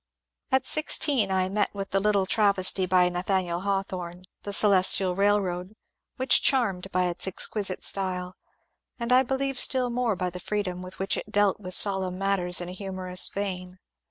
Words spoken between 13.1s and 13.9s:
vein.